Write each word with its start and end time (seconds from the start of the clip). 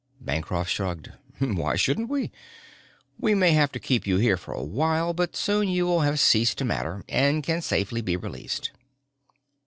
Bancroft 0.19 0.71
shrugged. 0.71 1.11
"Why 1.37 1.75
shouldn't 1.75 2.09
we? 2.09 2.31
We 3.19 3.35
may 3.35 3.51
have 3.51 3.71
to 3.73 3.79
keep 3.79 4.07
you 4.07 4.17
here 4.17 4.35
for 4.35 4.51
awhile 4.51 5.13
but 5.13 5.35
soon 5.35 5.67
you 5.67 5.85
will 5.85 5.99
have 6.01 6.19
ceased 6.19 6.57
to 6.57 6.65
matter 6.65 7.03
and 7.07 7.43
can 7.43 7.61
safely 7.61 8.01
be 8.01 8.15
released." 8.17 8.71